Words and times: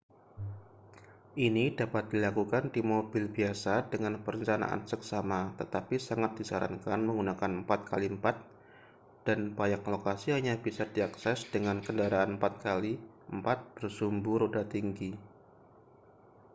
ini 1.47 1.65
dapat 1.79 2.03
dilakukan 2.13 2.63
di 2.75 2.81
mobil 2.91 3.23
biasa 3.37 3.73
dengan 3.93 4.13
perencanaan 4.25 4.81
seksama 4.91 5.41
tetapi 5.61 5.95
sangat 6.07 6.31
disarankan 6.41 6.99
menggunakan 7.07 7.51
4x4 7.69 8.25
dan 9.29 9.39
banyak 9.59 9.81
lokasi 9.93 10.27
hanya 10.35 10.53
bisa 10.65 10.83
diakses 10.95 11.39
dengan 11.53 11.77
kendaraan 11.85 12.31
4x4 12.43 13.45
bersumbu 13.77 14.31
roda 14.41 14.63
tinggi 14.73 15.11